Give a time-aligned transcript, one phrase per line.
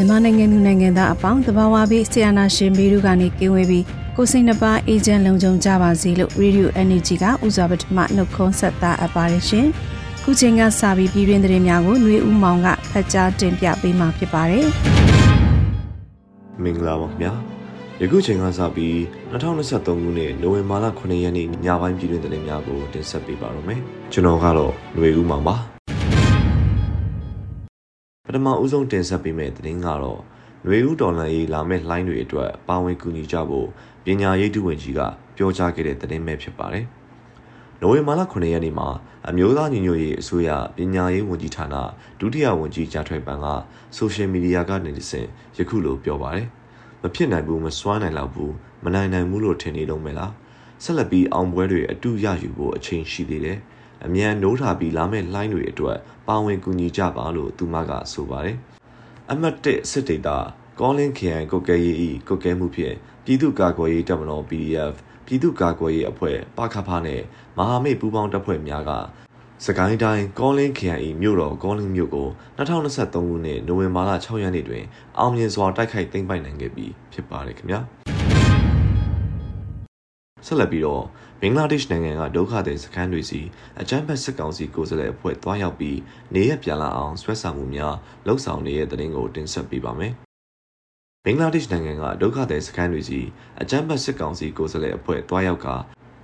[0.02, 3.84] န်မာနိုင်ငံသူနိုင်ငံသားအပေါင်းတဘာဝပြီးဆီယနာရှင်ဘီတို့ကနေကင်းဝေးပြီး
[4.16, 9.66] ကိုစိတ်နှပါအေဂျင့်လုံခြုံကြပါစေလို့ Radio Energy ကဥစွာပထမနှုတ်ခွန်းဆက်တာအပ်ပါတယ်ရှင်။
[10.22, 14.66] ခုချိန်ကစပြီးပြည်တွင်းသတင်းများကိုຫນွေဦးမောင်ကဖတ်ကြားတင်ပြပေးမှာဖြစ်ပါတယ်။
[16.62, 17.32] မင်္ဂလာပါခင်ဗျာ။
[18.00, 18.94] ယခုချိန်ကစပြီး
[19.32, 23.80] 2023ခုနှစ်နိုဝင်ဘာလ9ရက်နေ့ညပိုင်းပြည်တွင်းသတင်းများကိုတင်ဆက်ပေးပါရမယ်။
[24.12, 25.56] ကျွန်တော်ကတော့ຫນွေဦးမောင်ပါ။
[28.33, 30.19] ထမဦးဆုံးတင်ဆက်ပေးမယ့်သတင်းကတော့
[30.65, 33.67] ຫນွေဦးတော်လန်ရေးလာမယ့်လှိုင်းတွေအတွက်ပါဝင်ကူညီကြဖို့
[34.05, 34.99] ပညာရေးဒုဝန်ကြီးက
[35.35, 36.85] ပြောကြားခဲ့တဲ့သတင်းပဲဖြစ်ပါတယ်။
[37.81, 38.87] နိုဝင်ဘာလ9ရက်နေ့မှာ
[39.29, 41.75] အမျိုးသားညီညွတ်ရေးအစိုးရပညာရေးဝန်ကြီးဌာန
[42.19, 43.45] ဒုတိယဝန်ကြီးကြားထွေပန်က
[43.95, 46.47] ဆိုရှယ်မီဒီယာကနေတဆင့်ယခုလိုပြောပါတယ်။
[47.01, 50.31] မဖြစ်နိုင်ဘူးမစွမ်းနိုင်တော့ဘူးမနိုင်နိုင်ဘူးလို့ထင်နေတော့မယ်လား။
[50.83, 53.57] ဆက်လက်ပြီးအောင်ပွဲတွေအတူရယူဖို့အချိန်ရှိသေးတယ်။
[54.05, 58.57] အမြန်နိုးထားပြီးလာမယ့်လှိုင်းတွေအတွက်ပါဝင်ကူညီကြပါလို့သူမကဆိုပါတယ်။
[59.31, 60.37] အမတ်1စစ်ဒေတာ
[60.79, 64.93] ကောလင်းခရိုင်ကုတ်ကဲရေးဤကုတ်ကဲမှုဖြင့်ပြည်သူ့ကာကွယ်ရေးတပ်မတော် PDF
[65.25, 67.21] ပြည်သူ့ကာကွယ်ရေးအဖွဲ့ပခဖနဲ့
[67.57, 68.91] မဟာမိတ်ပူးပေါင်းတပ်ဖွဲ့များက
[69.65, 74.83] စကိုင်းတိုင်းကောလင်းခရိုင်မြို့တော်ကောလင်းမြို့ကို2023ခုနှစ်နိုဝင်ဘာလ6ရက်နေ့တွင်
[75.19, 77.79] အောင်မြင်စွာတိုက်ခိုက်သိမ်းပိုက်နိုင်ခဲ့ပြီးဖြစ်ပါတယ်ခင်ဗျာ
[80.45, 81.03] ဆက်လက်ပြီးတော့
[81.43, 83.41] ဘင်္ဂလားဒေ့ရှ်နိုင်ငံကဒုက္ခသည်စခန်းတွေစီ
[83.81, 85.97] အကြမ်းဖက်စစ်ကောင်စီကိုယ်စားလှယ်အဖွဲ့တွားရောက်ပြီး
[86.35, 90.13] နေရပြန်လာအောင်ဆွဲဆောင်မှုများလှုပ်ဆောင်နေတဲ့တဲ့တင်ကိုတင်ဆက်ပေးပါမယ်။
[91.25, 93.19] ဘင်္ဂလားဒေ့ရှ်နိုင်ငံကဒုက္ခသည်စခန်းတွေစီ
[93.61, 95.67] အကြမ်းဖက်စစ်ကောင်စီကိုယ်စားလှယ်အဖွဲ့တွားရောက်က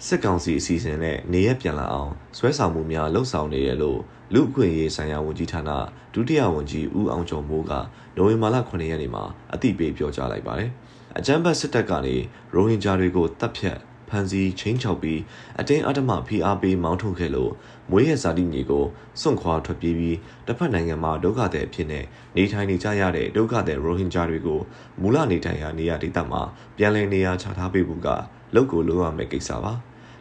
[0.07, 3.99] စစ်ကောင်စီအစီအစဉ်နဲ့နေရပြန်လာအောင်ဆွဲဆောင်မှုများလှုပ်ဆောင်နေရလို့
[4.33, 5.69] လူ့အခွင့်အရေးဆိုင်ရာဝန်ကြီးဌာန
[6.13, 7.71] ဒုတိယဝန်ကြီးဦးအောင်ကျော်မိုးက
[8.15, 9.23] နိုဝင်ဘာလ9ရက်နေ့မှာ
[9.53, 10.69] အသိပေးပြောကြားလိုက်ပါတယ်။
[11.17, 12.15] အကြမ်းဖက်စစ်တပ်ကနေ
[12.53, 13.77] ရိုဟင်ဂျာတွေကိုတပ်ဖြတ်
[14.09, 15.21] ဖမ်းဆီးချင်းချောက်ပြီး
[15.59, 17.51] အတင်းအဓမ္မဖိအားပေးမောင်းထုတ်ခဲ့လို့
[17.91, 18.85] မွေးရဇာတိမြေကို
[19.21, 24.59] စွန့်ခွာထွက်ပြေးပြီးတစ်ဖက်နိုင်ငံမှာဒုက္ခသည်အဖြစ်နဲ့နေထိုင်နေကြရတဲ့ဒုက္ခသည်ရိုဟင်ဂျာတွေကို
[25.01, 26.41] မူလနေထိုင်ရာနေရာဒေသမှာ
[26.77, 28.07] ပြန်လည်နေရာချထားပေးဖို့က
[28.55, 29.73] လုပ်ကိုလုပ်ရမယ့်ကိစ္စပါ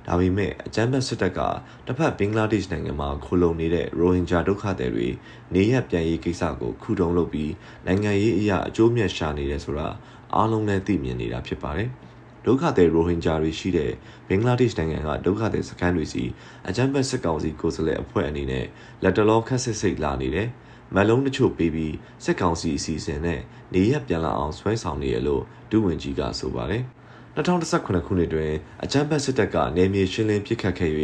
[0.06, 1.40] ဒါပေမဲ့အကြမ်းဖက်စစ်တပ်က
[1.86, 5.08] တစ်ဖက်ဘင်္ဂလားဒေ့ရှ်နိုင်ငံမှာခိုလုံနေတဲ့ရိုဟင်ဂျာဒုက္ခသည်တွေ
[5.54, 7.52] နေရပြန်ရေးကိစ္စကိုခုတုံလုပ်ပြီး
[7.86, 9.88] နိုင်ငံရေးအရာအကျိုးမြတ်ရှာနေတယ်ဆိုတာ
[10.34, 11.90] အားလုံးလည်းသိမြင်နေတာဖြစ်ပါတယ်။
[12.46, 13.92] ဒုက္ခသည်ရိုဟင်ဂျာတွေရှိတဲ့
[14.28, 16.24] ဘင်္ဂလားဒေ့ရှ်နိုင်ငံကဒုက္ခသည်စခန်းတွေစီ
[16.68, 18.66] အကြမ်းဖက်စစ်ကောင်စီကိုယ်စားလှယ်အဖွဲ့အနေနဲ့
[19.02, 20.48] လက်တလောခက်ဆစ်စိတ်လာနေတယ်။
[20.94, 23.40] မလုံးတချို့ပေးပြီးစစ်ကောင်စီအစီအစဉ်နဲ့
[23.74, 26.82] နေရပြန်လာအောင်ဆွဲဆောင်နေရလို့ဒုဝန်ကြီးကဆိုပါတယ်။
[27.36, 28.52] 2018ခုနှစ်တွင်
[28.82, 30.92] အကြမ်းဖက်စစ်တပ်ကနေမြေရှင်းလင်းပစ်ခတ်ခဲ့၍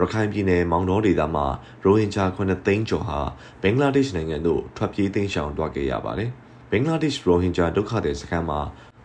[0.00, 1.46] ရခိုင်ပြည်နယ်မောင်တော်ဒေသမှာ
[1.84, 3.20] ရိုဟင်ဂျာ9သိန်းကျော်ဟာ
[3.62, 6.30] ဘင်္ဂလားဒေ့ရှ်နိုင်ငံသို့ထွက်ပြေးသိမ်းရှောင်သွားခဲ့ရပါတယ်။
[6.70, 8.60] ဘင်္ဂလားဒေ့ရှ်ရိုဟင်ဂျာဒုက္ခသည်စခန်းမှာ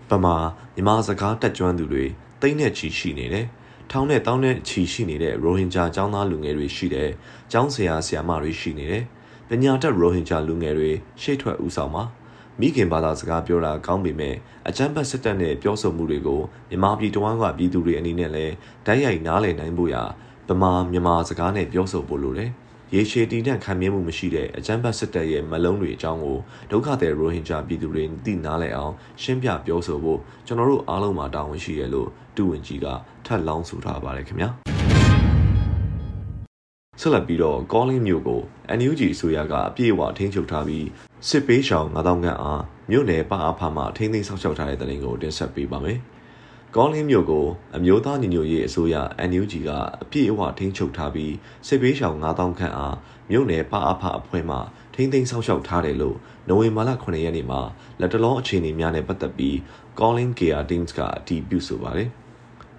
[0.09, 0.35] ဗမာ
[0.75, 2.05] မြန်မာစကားတက်ကျွမ်းသူတွေ
[2.41, 3.45] တိတ်နဲ့ချီရှိနေတယ်။
[3.91, 7.09] ထောင်နဲ့တောင်းနဲ့ချီရှိနေတဲ့ရိုဟင်ဂျာចောင်းသားလူငယ်တွေရှိတယ်။
[7.53, 9.03] ចောင်းဆရာဆရာမတွေရှိနေတယ်။
[9.49, 12.03] ပညာတတ်ရိုဟင်ဂျာလူငယ်တွေရှေ့ထွက်ဦးဆောင်ပါ။
[12.59, 14.35] မိခင်ဘာသာစကားပြောတာကောင်းပေမဲ့
[14.67, 18.53] အကြမ်းဖက်စစ်တပ်နဲ့ပြောဆိုမှုတွေကိုမြန်မာပြည်တဝန်းကပြည်သူတွေအနေနဲ့လည်း
[18.85, 20.03] ဓာတ်ရိုက်နားလည်နိုင်ဖို့ရာ
[20.49, 22.51] ဗမာမြန်မာစကားနဲ့ပြောဆိုဖို့လိုတယ်။
[22.93, 26.37] ရေရှည်တည်တဲ့ခံမြဲမှုမရှိတဲ့အကြမ်းဖက်စစ်တပ်ရဲ့မလုံးတွေအကြောင်းကို
[26.71, 32.85] ဒုက္ခသည်ရိုဟင်ဂျာပြည်သူတွေသိနားလည်အောင်ရှင်းပြပြောဆိုဖို့ကျွန်တော်တို့အားလုံးမှာတာဝန်ရှိရလို့တူဝင်ကြီးက
[33.25, 34.49] ထပ်လောင်းဆိုထားပါတယ်ခင်ဗျာ
[36.99, 38.41] ဆက်လက်ပြီးတော့ calling မျိုးကို
[38.79, 40.85] NUG အစိုးရကအပြည့်အဝထိန်းချုပ်ထားပြီး
[41.27, 42.61] စစ်ပေးရှောင်9000ခန့်အား
[42.91, 45.99] မြို့နယ်ပအားဖမှထိန်းသိမ်းဆောက်ရှောက်ထားတဲ့တဲ့ရင်ကိုတင်ဆက်ပေးပါမယ်။
[46.77, 47.45] ကောလင်းမြို့ကို
[47.75, 48.95] အမျိုးသားညီညွတ်ရေးအစိုးရ
[49.29, 49.69] NUG က
[50.01, 51.33] အပြည့်အဝထိန်းချုပ်ထားပြီး
[51.67, 52.95] စစ်ပေးရှောင်9000ခန့်အား
[53.31, 54.57] မြို့နယ်ပအဖအဖွဲ့မှ
[54.93, 56.17] ထိန်းသိမ်းဆောက်ရှောက်ထားတယ်လို့
[56.47, 57.61] နိုဝင်ဘာလ9ရက်နေ့မှာ
[57.99, 59.55] လက်တလောအခြေအနေများနဲ့ပတ်သက်ပြီး
[59.99, 62.09] Calling Care Teams ကအတည်ပြုဆိုပါတယ်။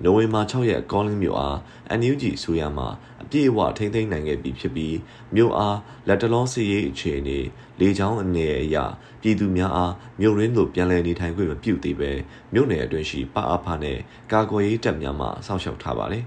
[0.05, 1.57] နိုဝင်ဘာ6ရက်ကောလင်းမြို့အား
[2.01, 2.89] NUG ဆိုရမှာ
[3.23, 4.97] အပြည့်အဝထိမ့်သိမ်းနိုင်ခဲ့ပြီဖြစ်ပြီး
[5.35, 5.79] မြို့အား
[6.09, 7.39] လက်တလုံးစီရေးအခြေအနေ
[7.81, 8.77] လေကြောင်းအနေအရ
[9.23, 12.13] ပြည်သူများအားမြို့ရင်းသို့ပြန်လည်နေထိုင်ခွင့်မပြုသေးပဲ
[12.53, 13.99] မြို့နယ်အတွင်းရှိပအဖနဲ့
[14.33, 16.25] ကာကွယ်ရေးတပ်များမှစောင့်ရှောက်ထားပါတယ်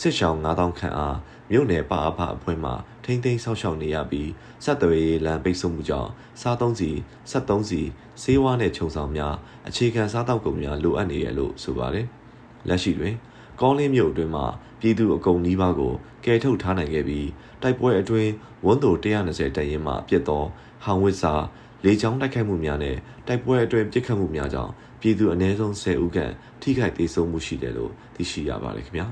[0.00, 1.16] စစ်ရှောင်း9000ခန့်အား
[1.50, 2.72] မြို့နယ်ပအဖအဖွဲ့မှ
[3.04, 4.30] ထိမ့်သိမ်းစောင့်ရှောက်နေရပြီး
[4.64, 6.10] ဆက်သွယ်ရေးလမ်းပိတ်ဆို့မှုကြောင့်
[6.40, 6.90] စားသုံးစီ
[7.30, 7.80] ဆက်သုံးစီ
[8.22, 9.34] ဆေးဝါးနဲ့ခြုံဆောင်များ
[9.68, 12.06] အခြေခံစားတောက်ကုန်များလိုအပ်နေရလို့ဆိုပါတယ်
[12.68, 13.14] လက်ရှိတွင်
[13.60, 14.46] ကောင်းလင်းမြို့အတွင်းမှာ
[14.80, 15.92] ပြည်သူအကုံနီးပါးကို
[16.24, 17.28] ကယ်ထုတ်ထားနိုင်ခဲ့ပြီး
[17.62, 18.30] တိုက်ပွဲအတွင်း
[18.64, 20.42] ဝန်းသို120တပ်ရင်းမှပြစ်သော
[20.84, 21.34] ဟောင်ဝစ်စာ
[21.84, 22.96] လေကြောင်းတိုက်ခိုက်မှုများနဲ့
[23.26, 26.32] တိုက်ပွဲအတွင်းပစ်ခတ်မှုများကြောင့်ပြည်သူအ ਨੇ ဆုံး10ဦးခန့်
[26.62, 29.06] ထိခိုက်ဒေဆုံးမှုရှိတယ်လို့သိရှိရပါတယ်ခင်ဗျာ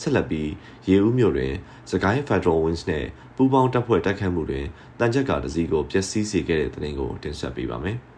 [0.00, 0.50] ဆက်လက်ပြီး
[0.88, 1.52] ရေဦးမြို့တွင်
[1.90, 3.06] စကိုင်း Federal Wings နဲ့
[3.36, 4.66] ပူးပေါင်းတပ်ဖွဲ့တိုက်ခိုက်မှုတွင်
[4.98, 7.98] တန်ကြပ်ကာတစည်းကိုပျက်စီးစေခဲ့တဲ့တဲ့တင်ကိုတင်ဆက်ပေးပါမယ်။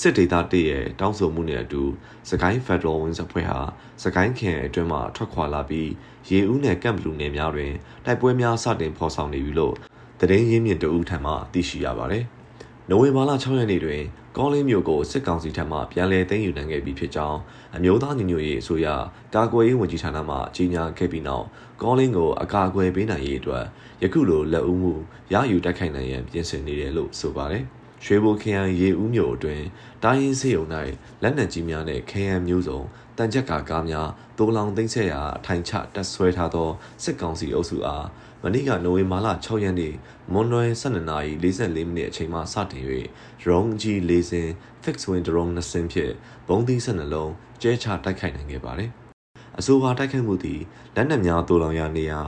[0.00, 1.82] စစ်ဒေသတည့်ရဲ့တောင်းဆိုမှုနဲ့အတူ
[2.30, 3.58] စကိုင်း Federal Wings အဖွဲ့ဟာ
[4.02, 5.90] စကိုင်းခင်အတွင်းမှာထွက်ခွာလာပြီး
[6.30, 7.72] ရေဦးနယ်ကမ်ဘလူနယ်များတွင်
[8.04, 9.74] တိုက်ပွဲများစတင်ဖော်ဆောင်နေပြီလို့
[10.20, 12.24] သတင်းရင်းမြစ်တအူးထံမှသိရှိရပါတယ်။
[12.90, 14.02] နိုဝင်ဘာလ6ရက်နေ့တွင်
[14.36, 17.38] ကောလင်းမြို့ကိုစစ်ကောင်စီထံမှပြန်လည်သိမ်းယူနိုင်ခဲ့ပြီဖြစ်ကြောင်း
[17.76, 18.86] အမျိုးသားညီညွတ်ရေးအစိုးရ
[19.34, 21.46] ကာကွယ်ရေးဝန်ကြီးဌာနမှကြေညာခဲ့ပြီးနောက်
[21.82, 23.64] ကောလင်းကိုအကာအကွယ်ပေးနိုင်ရေးအတွက်
[24.02, 24.94] ယခုလိုလက်ဦးမှု
[25.32, 27.64] ရယူတိုက်ခိုက်နိုင်ရန်ပြင်ဆင်နေတယ်လို့ဆိုပါတယ်။
[28.04, 29.64] ရွှေဘိုခရိုင်ရေဦးမြို့အတွင်း
[30.04, 30.62] တိုင်းရင်းစေုံ၌
[31.22, 32.80] လက်နက်ကြီးများနဲ့ခရမ်းမျိုးစုံ
[33.18, 34.08] တန်ချက်ကာကားများ
[34.38, 36.70] တိုးလောင်သိမ်းဆက်ရာအထိုင်ချတက်ဆွဲထားသော
[37.02, 38.06] စစ်ကောင်စီအုပ်စုအား
[38.42, 39.94] မနေ့ကနိုဝင်ဘာလ6ရက်နေ့
[40.32, 42.84] မွန်နွယ်12:44မိနစ်အချိန်မှစတင်၍
[43.44, 44.50] ရုံးကြီး၄စင်း
[44.84, 46.12] fix wing drone 2စင်းဖြင့်
[46.48, 48.90] ဘုံသီး12လုံးကျဲချတိုက်ခိုက်နိုင်ခဲ့ပါတယ်။
[49.58, 50.60] အဆိုပါတိုက်ခိုက်မှုသည်
[50.94, 52.20] လက်နက်များတိုးလောင်ရာနေရာ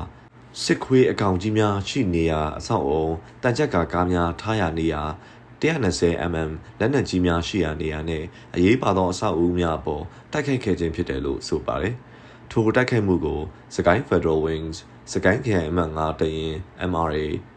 [0.64, 3.06] စစ်ခွေးအကောင်ကြီးများရှိနေရာအဆောက်အုံ
[3.43, 5.02] တန်ချက်ကာကားများထားရာနေရာ
[5.66, 8.24] 120mm လက်နက်ကြီးများရှိရာနေရာနဲ့
[8.54, 11.94] အရေးပါသောအဆောက်အဦများအပေါ်တိုက်ခိုက်ခဲ့ခြင်းဖြစ်တယ်လို့ဆိုပါတယ်။
[12.50, 13.40] ထိုတိုက်ခိုက်မှုကို
[13.76, 14.76] စကိုင်း Federal Wings
[15.12, 16.54] စကိုင်းခရိုင်အမှတ်9တရင်
[16.90, 17.16] MRA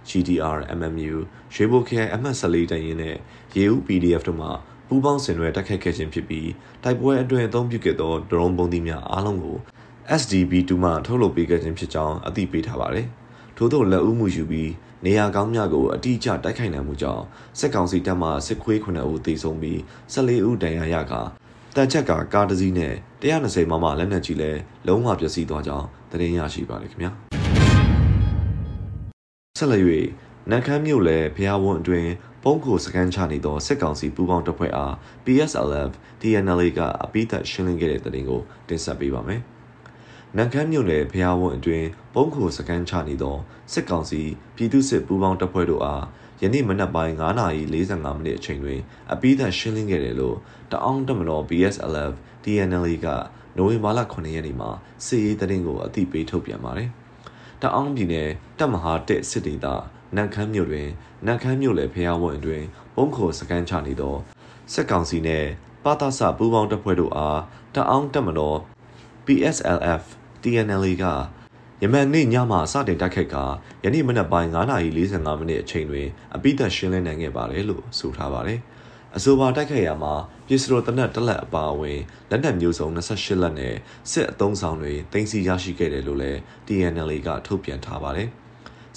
[0.09, 1.15] GDR MMU
[1.53, 3.15] ရွှေဘိုခရိုင်အမှတ်14တရင်နဲ့
[3.55, 4.49] ရေဦး PDF တို့မှ
[4.87, 6.49] ပူးပေါင်းဆင်နွှဲတိုက်ခိုက်ခဲ့ခြင်းဖြစ်ပြီး
[6.83, 9.57] တိုက်ပွဲအတွင်းအသုံးပြုခဲ့သော drone ပုံသီးများအားလုံးကို
[10.21, 13.07] SDB2 မှထုတ်လုပ်ပေးခဲ့ခြင်းဖြစ်ကြောင်းအသိပေးထားပါတယ်။
[13.57, 14.71] ထို့သောလက်ဦးမှုယူပြီး
[15.05, 17.23] နေရာကောင်းများကိုအတိအကျတိုက်ခိုက်နိုင်မှုကြောင့်
[17.59, 19.77] စစ်ကောင်စီတပ်မှစစ်ခွေး9ဦးသေဆုံးပြီး
[20.13, 21.21] 14ဦးဒဏ်ရာရကာ
[21.75, 22.93] တန်ချက်ကကားတစ်စီးနဲ့
[23.23, 27.11] 120မမလက်နက်ကြီးလည်းလုံးဝပျက်စီးသွားကြောင်းသတင်းရရှိပါတယ်ခင်ဗျာ
[29.57, 29.83] ဆက်လက်၍
[30.51, 32.11] နတ်ခမ်းမြို့နယ်ဖျားဝန်းအတွင်း
[32.43, 34.93] ပုံကိုစကန်ချနေသောစစ်ကောင်စီပူးပေါင်းတပ်ဖွဲ့အား
[35.25, 35.91] PSLF
[36.21, 39.41] TNLA ကအပိသက်ရှင်းလင်းခဲ့တဲ့တဲ့တင်ကိုတင်ဆက်ပေးပါမယ်။
[40.37, 43.37] နန်ခမ်းမြို့နယ်ဖျားဝန်းအတွင်းပုံခုစကန်ချနေသော
[43.73, 44.21] စစ်ကောင်စီ
[44.55, 46.03] ပြည်သူ့စစ်ပူးပေါင်းတပ်ဖွဲ့တို့အား
[46.41, 48.79] ယနေ့မနက်ပိုင်း9:45မိနစ်အချိန်တွင်
[49.11, 50.37] အပိသက်ရှင်းလင်းခဲ့တယ်လို့
[50.71, 53.07] တအောင်းတမတော် BSLF DNLA က
[53.57, 54.69] နိုဝင်ဘာလ9ရက်နေ့မှာ
[55.05, 56.89] စစ်ရေးသတင်းကိုအသိပေးထုတ်ပြန်ပါတယ်။
[57.61, 58.29] တအောင်းပြည်နယ်
[58.59, 59.67] တပ်မဟာတက်စစ်ဒေသ
[60.15, 60.87] နန်ခမ်းမြို့တွင်
[61.25, 62.65] နန်ခမ်းမြို့နယ်ဖျားဝန်းအတွင်း
[62.95, 64.15] ပုံခုစကန်ချနေသော
[64.73, 65.47] စစ်ကောင်စီနှင့်
[65.83, 67.39] ပါတာဆပူးပေါင်းတပ်ဖွဲ့တို့အား
[67.75, 68.59] တအောင်းတပ်မတော်
[69.25, 70.03] PSLF
[70.43, 71.05] TNLA က
[71.83, 73.35] ယမန်နေ့ညမှစတင်တိုက်ခိုက်က
[73.83, 78.59] ယနေ့မနက်ပိုင်း9:45မိနစ်အချိန်တွင်အပိသက်ရှင်းလင်းနိုင်ခဲ့ပါတယ်လို့ဆိုထားပါတယ်။
[79.17, 80.13] အဆိုပါတိုက်ခိုက်ရာမှာ
[80.47, 81.99] ပြည်စရိုတနက်တလက်အပါအဝင်
[82.29, 83.75] လက်နက်မျိုးစုံ28လက်နဲ့
[84.11, 88.29] စစ်အုံဆောင်တွေတင်စီရရှိခဲ့တယ်လို့လည်း TNLA ကထုတ်ပြန်ထားပါတယ်။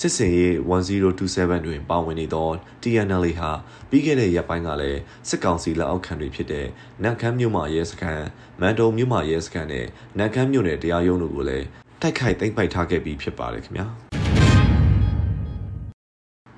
[0.04, 2.48] စစ်စင်ရေး1027တွင်ပါဝင်နေသော
[2.82, 3.50] TNLA ဟာ
[3.90, 6.66] ပြီးခဲ့တဲ့ရက်ပိုင်းကလည်းစစ်ကောင်စီလက်အောက်ခံတွေဖြစ်တဲ့
[7.02, 8.26] နန်ခမ်းမြို့မှရဲစခန်း
[8.60, 9.86] မန်တုံမြို့မှရဲစခန်းနဲ့
[10.18, 11.66] နန်ခမ်းမြို့နယ်တရားရုံးတို့ကိုလည်း
[12.00, 13.86] တိုက်ခိုက်သိမ်းပိုက်ထားခဲ့ပြီးဖြစ်ပါတယ်ခင်ဗျာ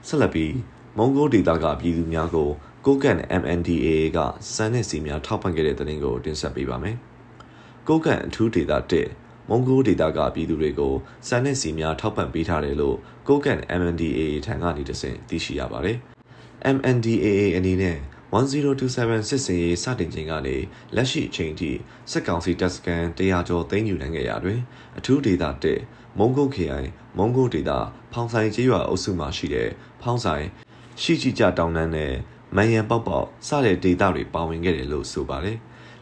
[0.08, 0.54] ဆက်လက်ပြီး
[0.98, 2.48] မုံဂိုဒေတာကပြည်သူများကို
[2.86, 4.18] ကိုကန် MNDAA က
[4.54, 6.96] စမ်းတဲ့စီများထောက်ပံ့ခဲ့တဲ့သတင်းကိုတင်ဆက်ပေးပါမယ်
[7.88, 10.94] ကိုကန်အထူးဒေတာ1 မုံဂိုဒေတာကပြည်သူတွေကို
[11.28, 12.96] စမ်းတဲ့စီများထောက်ပံ့ပေးထားတယ်လို့
[13.28, 15.98] ကိုကန် MNDAA ထံကနေတဆင့်သိရှိရပါတယ်
[16.76, 17.96] MNDAA အနေနဲ့
[18.34, 20.56] 1027စစ်စင်ရေးစတင်ချိန်ကနေ
[20.96, 21.70] လက်ရှိအချိန်ထိ
[22.10, 24.60] စစ်ကောင်စီတပ်စခန်း100ကျော်သိမ်းယူနိုင်ခဲ့ရာတွင်
[24.98, 25.44] အထူးဒေသ
[25.82, 27.72] 1မုံကုတ်ခရိုင်မုံကုတ်ဒေသ
[28.12, 29.68] ဖောင်ဆိုင်ကျေးရွာအုပ်စုမှာရှိတဲ့
[30.02, 30.44] ဖောင်ဆိုင်
[31.02, 32.12] ရှိကြည်ကြတောင်တန်းနဲ့
[32.56, 35.58] မန်ရန်ပေါက်ပေါက်စတဲ့ဒေသတွေပါဝင်ခဲ့တယ်လို့ဆိုပါတယ်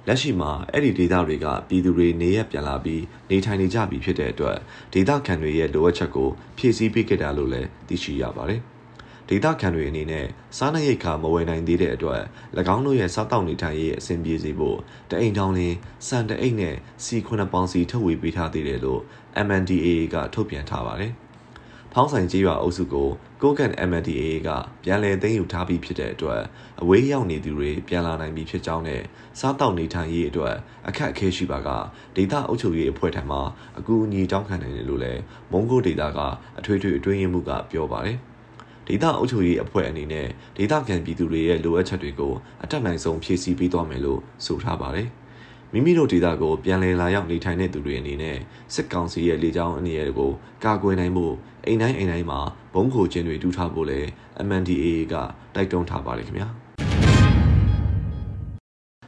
[0.09, 4.59] လက်ရှိမှာအဲ့ဒီဒေသတွေကပြည်သူတွေနေရပြန်လာပြီးနေထိုင်နေကြပြီဖြစ်တဲ့အတွက်
[4.93, 8.61] ဒေသခံတွေရဲ့လိုအပ်ချက်ကိုဖြည့်ဆည်းပေးခဲ့တာလို့လည်းသိရှိရပါတယ်။
[9.29, 12.23] ဒေသခံတွေအနေနဲ့စားနပ်ရိက္ခာမဝယ်နိုင်သေးတဲ့အတွက်၎
[12.75, 14.79] င်းတို့ရဲ့စားတောက်နေထိုင်ရေးအဆင်ပြေစေဖို့
[15.11, 15.77] တအိမ်တောင်လင်း
[16.09, 19.01] စံတအိတ်နဲ့စီ9ပေါင်စီထုတ်ဝေပေးထားသေးတယ်လို့
[19.47, 21.32] MNDAA ကထုတ်ပြန်ထားပါတယ်။ပ
[21.95, 23.09] ဖောင်းဆိုင်ကြီးရွာအုပ်စုကို
[23.43, 24.49] ကိုကန် MNDAA က
[24.85, 26.43] ပြန်လည်သိမ်းယူထားပြီးဖြစ်တဲ့အတွက်
[26.83, 29.03] အဝေးရောက်နေသူတွေပြန်လာနိုင်ပြီဖြစ်ကြောင်းနဲ့
[29.41, 30.55] စားတောက်နေထိုင်ရေးအတွက်
[30.89, 31.69] အခက်အခဲရှိပါက
[32.17, 33.39] ဒေသအုပ်ချုပ်ရေးအဖွဲ့ထံမှ
[33.79, 35.21] အကူအညီတောင်းခံနိုင်တယ်လို့လည်း
[35.53, 36.19] မုံကိုဒေသက
[36.59, 38.19] အထွေထွေအတွင်းရေးမှူးကပြောပါတယ်
[38.87, 45.09] ဒေသအုပ်ချုပ်ရေးအဖွဲ့အနေနဲ့ဒေသခံပြည်သူတွေရဲ့လိုအပ်ချက်တွေကိုအတက်နိုင်ဆုံးဖြည့်ဆည်းပေးသွားမယ်လို့ဆိုထားပါတယ်။
[45.75, 48.39] မိမိတို့ဒေသကိုပြန်လည်လာရောက်နေထိုင်တဲ့သူတွေအနေနဲ့
[48.75, 50.31] စစ်ကောင်စီရဲ့လေကြောင်းအနေအကို
[50.65, 51.35] ကာကွယ်နိုင်ဖို့
[51.67, 52.41] အိမ်တိုင်းအိမ်တိုင်းမှာ
[52.75, 54.09] ဘုံခိုခြင်းတွေတူထားဖို့လည်း
[54.49, 55.15] MNDAA က
[55.55, 56.49] တိုက်တွန်းထားပါတယ်ခင်ဗျာ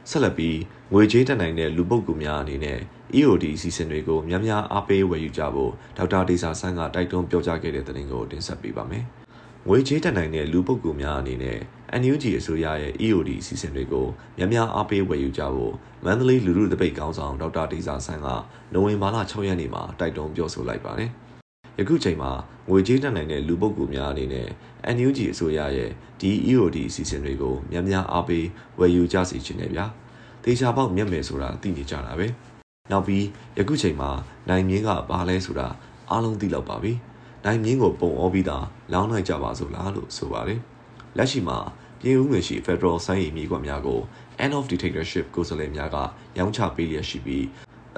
[0.09, 0.57] ဆက်လက်ပြီး
[0.93, 2.79] ငွေကြေးတက်နိုင်တဲ့လူပုဂ္ဂိုလ်များအနေနဲ့
[3.17, 9.05] EOD အစီအစဉ်တွေကိုများများအားပေးဝယ်ယူကြဖို့ဒေါက်တာဒေစာဆန်းကတိုက်တွန်းပြောကြားခဲ့တဲ့သတင်းကိုတင်ဆက်ပေးပါမယ်။
[9.69, 11.59] ငွေကြေးတက်နိုင်တဲ့လူပုဂ္ဂိုလ်များအနေနဲ့
[12.01, 14.07] NUG အစိုးရရဲ့ EOD အစီအစဉ်တွေကို
[14.37, 15.73] များများအားပေးဝယ်ယူကြဖို့
[16.05, 18.27] မန္တလေးလူလူတပိတ်ကောင်းဆောင်ဒေါက်တာတေဇာဆန်းက
[18.73, 21.09] နိုဝင်ဘာလ6ရက်နေ့မှာတိုက်တွန်းပြောဆိုလိုက်ပါတယ်။
[21.79, 22.31] ယခုချိန်မှာ
[22.69, 24.47] ငွေကြေးတက်နိုင်တဲ့လူပုဂ္ဂိုလ်များအနေနဲ့
[24.95, 25.91] NUG အစိုးရရဲ့
[26.21, 28.45] ဒီ EOD အစီအစဉ်တွေကိုများများအားပေး
[28.79, 29.85] ဝယ်ယူကြစီခြင်းနဲ့ဗျာ။
[30.43, 32.27] တေချာပေါက်မျက်မယ်ဆိုတာသိနေကြတာပဲ။
[32.91, 33.25] နောက်ပြီး
[33.57, 34.09] ယခုချိန်မှာ
[34.49, 35.67] နိုင်မြင့်ကဘာလဲဆိုတာ
[36.09, 36.93] အားလုံးသိလောက်ပါပြီ။
[37.45, 40.59] နိုင်မြင့်ကိုပုံအောပြီးသားလောင်းလိုက်ကြပါစို့လားလို့ဆိုပါတယ်။
[41.17, 41.57] လက်ရှိမှာ
[41.99, 43.99] ပြည်ဦးငွေရှိ Federal ဆိုင်ရည်မြေကွက်များကို
[44.43, 45.97] End of Dictatorship ကိုယ်စားလှယ်များက
[46.37, 47.45] ရောင်းချပေးလျက်ရှိပြီး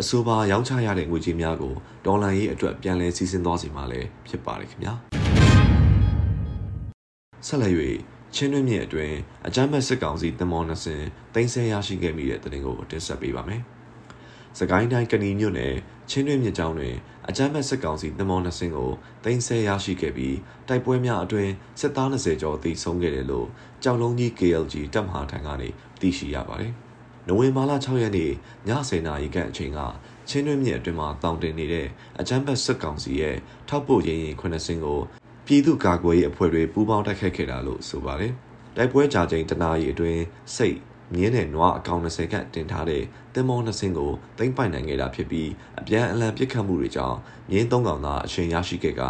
[0.02, 1.74] အဆိုပါရောင်းချရတဲ့ငွေကြေးများကို
[2.06, 4.94] ဒေါ်လာရေးအတွက်ပြန်လည်စီစဉ်သွားစီမှာလည်းဖြစ်ပါတယ်ခင်ဗျာ။
[7.48, 7.74] ဆက်လက်၍
[8.36, 9.16] ချင်းတွင်းမြစ်အတွင်း
[9.48, 13.64] အကြမ်းဖက်စစ်ကောင်စီတမောနှစင်တင်ဆက်ရရှိခဲ့မိတဲ့တဲ့တင်ကိုတင်ဆက်ပေးပါမယ်။
[14.58, 15.76] စကိုင်းတိုင်းကဏီမြို့နယ်
[16.10, 16.96] ချင်းတွင်းမြစ်ကြောင်းတွင်
[17.28, 18.92] အကြမ်းဖက်စစ်ကောင်စီတမောနှစင်းကို
[19.24, 20.38] တင်ဆက်ရရှိခဲ့ပြီး
[20.68, 23.48] တိုက်ပွဲများအတွင်းစစ်သား20ကျော်သေဆုံးခဲ့တယ်လို့
[23.84, 26.74] ကြောက်လုံးကြီး KLG တပ်မဟာထံကနေသိရှိရပါတယ်။
[27.28, 28.34] နိုဝင်ဘာလ6ရက်နေ့ည
[28.68, 29.80] 10:00နာရီခန့်အချိန်က
[30.30, 31.88] ချင်းတွင်းမြစ်အတွင်းမှာတောင်တင်နေတဲ့
[32.20, 33.36] အကြမ်းဖက်စစ်ကောင်စီရဲ့
[33.70, 35.00] ထောက်ပို့ရင်းရင်ခုနှစ်စင်းကို
[35.46, 38.34] ပြည်သူ့ကာကွယ်ရေးအဖွဲ့တွေပူးပေါင်းတိုက်ခတ်ခဲ့တာလို့ဆိုပါတယ်။
[38.76, 40.22] တိုက်ပွဲကြာချိန်တနာရီအတွင်း
[40.56, 40.78] စိတ်
[41.14, 45.50] မြင်းနဲ့နွားအကောင်20ခန့်တင်ထားတဲ့တင်မောနှစ်စင်းကိုသိမ်းပိုက်နိုင်ခဲ့တာဖြစ်ပြီး
[45.80, 47.18] အပြန်အလှန်ပစ်ခတ်မှုတွေကြောင့်
[47.52, 49.02] မြင်းသုံးကောင်သာအရှင်ရရှိခဲ့က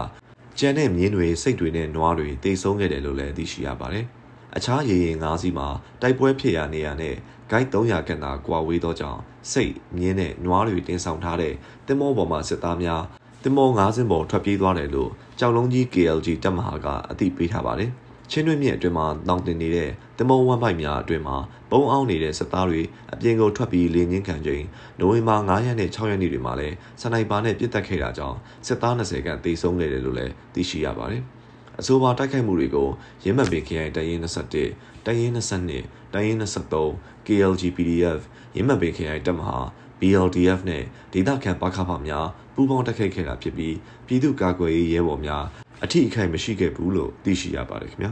[0.57, 4.05] ကျန်တဲ့မြင်းတွေစိတ်တွေနဲ့နွားတွေတိတ်ဆုံးခဲ့တယ်လို့လည်းသိရှိရပါတယ်။
[4.55, 5.67] အခြားရေရင်၅စီးမှာ
[6.01, 7.15] တိုက်ပွဲဖြစ်ရာနေရာနဲ့
[7.51, 11.53] ဂိုက်300ခန့်သာကွာဝေးသောကြောင့်စိတ်မြင်းနဲ့နွားတွေတင်ဆောင်ထားတဲ့
[11.87, 13.03] တင်မောပေါ်မှာစစ်သားများ
[13.43, 17.91] တင်မော၅စင်းပေါ်ထွက်ပြေးသွားတယ်လို့ကြောက်လုံးကြီး KLG တပ်မဟာကအသိပေးထားပါတယ်။
[18.31, 21.37] ချင်းတွင်းမြစ်အတွင်းမှာတောင်တင်နေတဲ့တမုံဝမ်းပိုက်များအတွင်းမှာ
[21.71, 22.81] ပုံအောင်နေတဲ့စစ်သားတွေ
[23.13, 24.63] အပြင်ကိုထွက်ပြီးလေငင်းခံချိန်
[24.99, 31.23] နိုဝင်ဘာ9ရက်နဲ့6ရက်နေ့တွေမှာလည်းစနိုက်ပါနဲ့ပစ်တက်ခဲ့တာကြောင့်စစ်သား20ခန့်သေဆုံးခဲ့တယ်လို့လည်းသိရှိရပါတယ်။
[31.79, 32.89] အဆိုပါတိုက်ခိုက်မှုတွေကို
[33.23, 38.21] ရင်းမှတ်ပင်ခရိုင်တရင်21တရင်22တရင်23 KLG PDF
[38.55, 39.57] ရင်းမှတ်ပင်ခရိုင်တပ်မဟာ
[39.99, 43.75] BLDF နဲ့ဒေသခံပခဖများပူးပေါင်းတိုက်ခိုက်ခဲ့တာဖြစ်ပြီး
[44.07, 45.45] ပြည်သူ့ကာကွယ်ရေးရဲဘော်များ
[45.83, 48.11] အထိအခိုက်မရှိခဲ့ဘူးလို့သိရှိရပါတယ်ခင်ဗျာ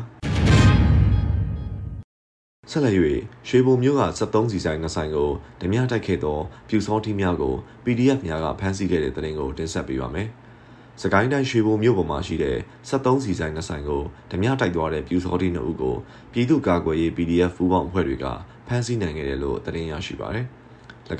[2.72, 2.93] ဆက်လက်၍
[3.48, 5.29] ရွှေဘုံမျိုးက73စီဆိုင်နှစ်ဆိုင်ကို
[5.62, 10.29] ဓမြတိုက်ခဲ့သောပြူစောထီးများကို PDF များကဖမ်းဆီးခဲ့တဲ့တဲ့တင်ကိုတင်ဆက်ပေးပါမယ်။
[11.01, 12.57] စကိုင်းတိုင်းရွှေဘုံမြို့ပေါ်မှာရှိတဲ့
[12.89, 15.95] 73စီဆိုင်နှစ်ဆိုင်ကိုဓမြတိုက်သွားတဲ့ပြူစောထီးနှစ်ဦးကို
[16.34, 18.25] ပြည်သူ့ကာကွယ်ရေး PDF ပူးပေါင်းအဖွဲ့တွေက
[18.67, 20.48] ဖမ်းဆီးနိုင်ခဲ့တယ်လို့တင်ရရှိပါတယ်။၎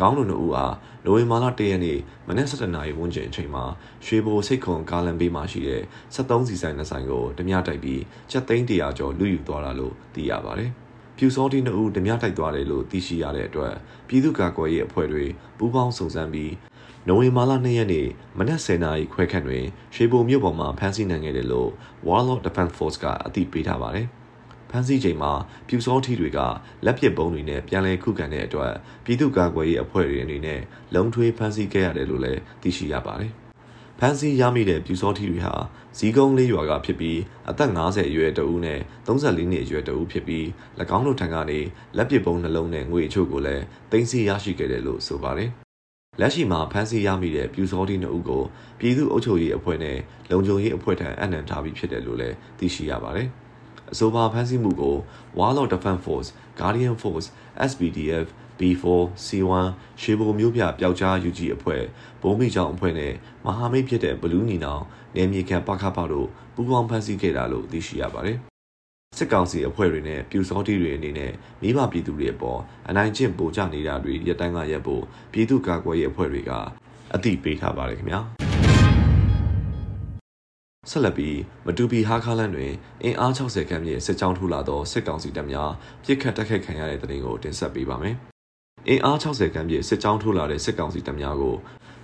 [0.07, 0.75] င်းတို့နှစ်ဦးအား
[1.05, 3.63] နိုဝင်ဘာလ၁ရက်နေ့မနက်7:00နာရီဝန်းကျင်အချိန်မှာ
[4.05, 5.81] ရွှေဘိုစိတ်ခွန်ကားလန်ဘေးမှာရှိတဲ့
[6.15, 8.01] 73စီဆိုင်နှစ်ဆိုင်ကိုဓမြတိုက်ပြီး
[8.31, 10.71] ချက်သိန်း100ကျော်လူယူသွားတာလို့သိရပါတယ်။
[11.17, 13.73] ပြူစောတီနှစ်ဦးဓမြတိုက်သွားတယ်လို့သိရှိရတဲ့အတွက်
[14.07, 15.25] ပြည်သူ့ကာကွယ်ရေးအဖွဲ့တွေ
[15.57, 16.53] ပူးပေါင်းစုံစမ်းပြီး
[17.07, 19.63] နိုဝင်ဘာလ2ရက်နေ့မနက်10:00နာရီခွဲခန့်တွင်
[19.95, 21.69] ရွှေဘိုမြို့ပေါ်မှာဖမ်းဆီးနိုင်ခဲ့တယ်လို့
[22.07, 24.14] Warlord Defense Force ကအသိပေးထားပါတယ်။ဖ
[24.75, 25.32] မ်းဆီးချိန်မှာ
[25.67, 26.39] ပြူစောထီတွေက
[26.86, 28.74] လက်ပစ်ပုံးတွေနဲ့ပြန်လည်ခုခံတဲ့အတွက်
[29.05, 30.62] ပြည်သူ့ကာကွယ်ရေးအဖွဲ့တွေအနေနဲ့
[30.96, 33.32] လုံထွေးဖမ်းဆီးခဲ့ရတယ်လို့လည်းသိရှိရပါတယ်။
[34.00, 35.53] ဖမ်းဆီးရမိတဲ့ပြူစောထီတွေဟာ
[35.98, 40.46] ဇီကုန်းလေးရွာကဖြစ်ပြီးအသက်50အရွယ်တဦးနဲ့34နှစ်အရွယ်တဦးဖြစ်ပြီး၎
[40.98, 41.60] င်းတို့ထံကနေ
[41.98, 45.50] လက်ပစ်ပုံးနှလုံးနဲ့ငွေအချို့ကိုလည်းတင်စီရရှိခဲ့တယ်လို့ဆိုပါတယ်။
[46.20, 48.44] လက်ရှိမှာဖမ်းဆီးရမိတဲ့ပြူစောတီနှစ်ဦးကို
[48.79, 49.98] ပြည်သူ့အုပ်ချုပ်ရေးအဖွဲ့နဲ့
[50.32, 53.29] လုံခြုံရေးအဖွဲ့ထံအနှံထားပြီးဖြစ်တယ်လို့လည်းသိရှိရပါတယ်။
[53.95, 54.95] အဆိုပါဖမ်းဆီးမှုကို
[55.37, 57.27] Warlord Defense Force, Guardian Force,
[57.69, 58.27] SPDF,
[58.59, 58.83] B4,
[59.25, 59.65] C1
[60.01, 61.83] ရှေဘိုမျိုးပြပျောက်ကြား UG အဖွဲ့
[62.21, 63.13] ဘုံမိချောင်းအဖွဲ့နဲ့
[63.45, 64.83] မဟာမိတ်ဖြစ်တဲ့ဘလူးနီနောင်
[65.15, 68.37] နေမြေခံပခဖတို့ပူးပေါင်းဖမ်းဆီးခဲ့တာလို့သိရှိရပါတယ်။
[69.17, 72.59] စစ်ကောင်စီအဖွဲ့တွေနဲ့ပြူစောတိတွေအနေနဲ့မိဘပြည်သူတွေအပေါ်
[72.89, 76.51] အနိုင်ကျင့်ပိုကြနေတာတွေရပ်တန်းကရပ်ဖို့ပြည်သူ့ကာကွယ်ရေးအဖွဲ့တွေက
[77.15, 78.21] အသိပေးထားပါတယ်ခင်ဗျာ။
[80.89, 82.71] ဆက်လက်ပြီးမတူပီဟာခါလန်တွင်
[83.03, 85.71] အင်အား60ခန်းမြင့်စစ်ကြောင်းထူလာသောစစ်ကောင်စီတပ်များ
[86.03, 88.15] ပြစ်ခတ်တိုက်ခိုက်ခံရတဲ့တဲ့တင်ကိုတင်ဆက်ပေးပါမယ်။
[88.89, 91.55] အင်အား60ခန်းမြင့်စစ်ကြောင်းထူလာတဲ့စစ်ကောင်စီတပ်များကို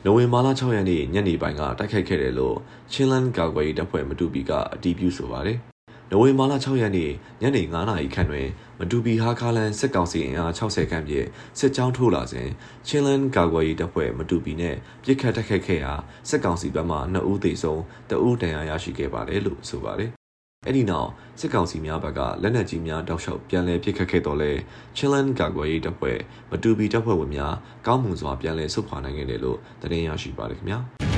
[0.05, 2.57] နိုဝင်ဘာလ6ရက်နေ့ညနေပိုင်းကတိုက်ခိုက်ခဲ့တယ်လို့
[2.91, 5.57] ချင်းလန်ကာကွယ်ရေးတပ်ဖွဲ့မတူပီကအတည်ပြုဆိုပါတယ်။
[6.13, 8.47] နိုဝင်ဘာလ6ရက်နေ့ညနေ9နာရီခန့်တွင်
[8.79, 11.27] မတူပီဟာခါလန်စစ်ကောင်စီအင်အား60ခန့်ဖြင့်
[11.59, 12.49] စစ်ကြောင်းထိုးလာစဉ်
[12.87, 15.93] ချင်းလန်ကာကွယ်ရေးတပ်ဖွဲ့မတူပီနဲ့ပြစ်ခတ်တိုက်ခိုက်ခဲ့ရာ
[16.29, 20.11] စစ်ကောင်စီဘက်မှ2ဦးသေဆုံး2ဦးဒဏ်ရာရရှိခဲ့ပါတယ်လို့ဆိုပါတယ်
[20.65, 24.51] အဲ့ဒီနောက်စစ်ကောင်စီများဘက်ကလက်နက်ကြီးများတောက်လျှောက်ပြန်လည်ပစ်ခတ်ခဲ့တော့လဲ
[24.95, 26.17] ချီလန်ကာကွယ်ရေးတပ်ဖွဲ့
[26.51, 27.53] မတူပီတပ်ဖွဲ့ဝင်များ
[27.87, 31.10] ကောင်းမွန်စွာပြန်လည်ဆုတ်ခွာနိုင်ခဲ့တယ်လို့သတင်းရရှိပါတယ်ခင်ဗျာ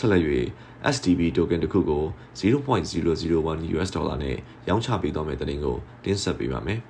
[0.00, 0.22] ဆက်လက်၍
[0.94, 2.04] SDB token တစ်ခုကို
[2.38, 4.36] 0.001 US ဒေါ်လာနဲ့
[4.68, 6.80] ရောင်းချပေးသွားမယ့်တဲ့တင်ကိုတင်ဆက်ပေးပါမယ်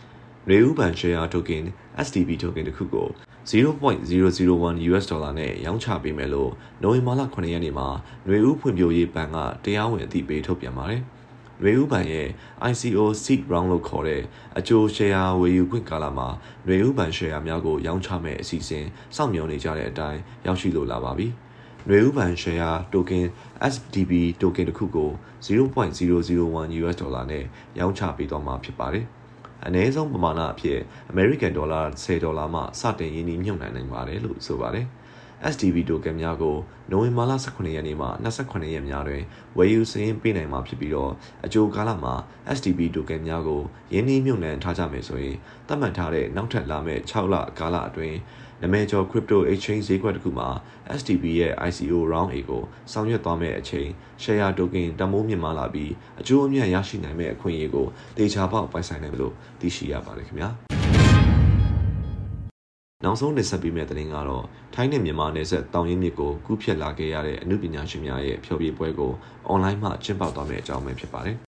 [0.48, 1.64] ။ရေဥပန် share token
[2.06, 3.08] SDB token တစ်ခုကို
[3.50, 6.50] 0.001 US ဒေါ်လာနဲ့ရောင်းချပေးမယ်လို့
[6.82, 7.88] နိုဝင်ဘာလ9ရက်နေ့မှာ
[8.28, 11.02] ရေဥဖွံ့ဖြိုးရေးဘဏ်ကတရားဝင်အသိပေးထုတ်ပြန်ပါတယ်။
[11.64, 12.28] ရေဥပန်ရဲ့
[12.70, 14.22] ICO seed round လို့ခေါ်တဲ့
[14.58, 16.28] အကျိုး share ဝယ်ယူခွင့်ကာလမှာ
[16.68, 18.84] ရေဥပန် share များကိုရောင်းချမဲ့အစီအစဉ်
[19.16, 21.28] စောင့်မျှော်နေကြတဲ့အတိုင်းရောက်ရှိလိုလာပါပြီ။
[21.88, 23.24] ຫນွေဦးဘဏ် share token
[23.72, 25.10] SDB token တစ်ခုကို
[25.46, 27.44] 0.001 US ဒေါ်လာနဲ့
[27.78, 29.06] ရောင်းချပေးသွားမှာဖြစ်ပါတယ်။
[29.66, 30.78] အနည်းဆုံးပမာဏအဖြစ်
[31.12, 34.86] American Dollar 10ဒေါ်လာမှစတင်ရင်းနှီးမြှုပ်နှံနိုင်ပါတယ်လို့ဆိုပါတယ်။
[35.52, 36.56] SDB token များကို
[36.90, 39.22] နိုဝင်ဘာလ18ရက်နေ့မှ28ရက်များတွင်
[39.56, 41.12] ဝယ်ယူစင်းပေးနိုင်မှာဖြစ်ပြီးတော့
[41.44, 42.14] အကြိုကာလမှာ
[42.56, 43.60] SDB token များကို
[43.92, 45.36] ရင်းနှီးမြှုပ်နှံထားကြမယ်ဆိုရင်
[45.66, 48.16] သတ်မှတ်ထားတဲ့နောက်ထပ်လာမယ့်6လကာလအတွင်း
[48.62, 50.48] နာမည်ကျော် crypto exchange ဈေးကွက်တစ်ခုမှာ
[50.98, 53.88] STB ရဲ့ ICO round A ကိုဆောင်ရွက်သွားမယ့်အချိန်
[54.22, 60.50] share token တမိုးမြင့်မားလာပြီးအကျိုးအမြတ်ရရှိနိုင်မယ့်အခွင့်အရေးကိုတေချာပေါက်ပိုင်ဆိုင်နိုင်လို့သိရှိရပါတယ်ခင်ဗျာ
[63.04, 64.44] နောက်ဆုံးတင်ဆက်ပေးမယ့်သတင်းကတော့
[64.74, 69.12] ထိုင်းနဲ့မြန်မာနယ်စပ်တောင်ရင်မြစ်ကိုကူးဖြတ်လာခဲ့ရတဲ့အမှုပညာရှင်များရဲ့ဖျော်ဖြေပွဲကို
[69.48, 71.38] အွန်လိုင်းမှာကျင်းပသွားမယ့်အကြောင်းပဲဖြစ်ပါတယ်။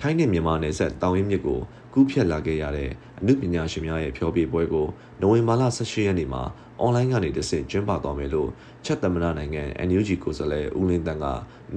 [0.00, 1.60] ထိုင်းနဲ့မြန်မာနယ်စပ်တောင်ရင်မြစ်ကို
[1.92, 4.86] ကူးဖြတ်လာခဲ့ရတဲ့အမှုပညာရှင်များရဲ့ဖျော်ဖြေပွဲကို
[5.20, 6.42] နိုဝင်ဘာလ18ရက်နေ့မှာ
[6.80, 8.50] အွန်လိုင်းကနေတစ်ဆင့်ကျင်းပသွားမယ်လို့
[8.84, 11.26] ချက်သမနာနိုင်ငံ NUG ကိုယ်စားလှယ်ဦးလင်းတန်းက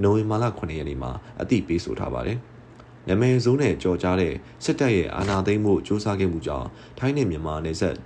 [0.02, 1.10] နိုဝင်ဘာလ9ရက်နေ့မှာ
[1.40, 2.38] အသိပေးဆိုထားပါတယ်။
[3.08, 4.34] နာမည်ဆိုးနဲ့ကြော်ကြားတဲ့
[4.64, 7.96] စစ်တပ်ရဲ့အာဏာသိမ်းမှုစ조사ခဲ့မှုကြောင့်ထိုင်းနဲ့မြန်မာနယ်စပ်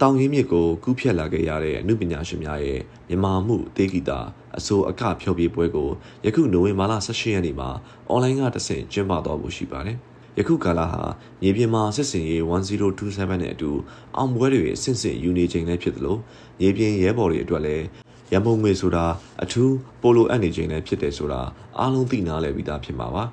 [0.00, 4.18] တောင်ရင်းမြစ်ကိုကူးဖြတ်လာခဲ့ရတဲ့အမှုပညာရှင်များရဲ့မြန်မာမှုတေဂီတာ
[4.58, 5.88] အစိုးအကဖျော်ဖြေပွဲကို
[6.24, 7.70] ယခုနိုဝင်ဘာလ18ရက်နေ့မှာ
[8.08, 9.98] အွန်လိုင်းကတဆင့်ကျင်းပသွားဖို့ရှိပါတယ်။
[10.38, 11.02] ယခုကာလဟာ
[11.42, 13.70] မြေပြင်မှာစစ်စင်ရေး1027နဲ့အတူ
[14.16, 16.16] အောင်ပွဲတွေဆင့်ဆင့်ယူနေချိန်လည်းဖြစ်သလို
[16.60, 17.84] မြေပြင်ရဲဘော်တွေအတွက်လည်း
[18.32, 19.04] ရန်ပုံငွေဆိုတာ
[19.42, 21.40] အထူးပိုလိုအပ်နေချိန်လည်းဖြစ်တယ်ဆိုတာ
[21.78, 23.24] အားလုံးသိနာလည်ပြီးသားဖြစ်မှာပါ